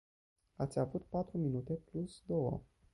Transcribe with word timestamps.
Ați 0.55 0.79
avut 0.79 1.03
patru 1.05 1.37
minute 1.37 1.73
plus 1.73 2.23
două. 2.25 2.61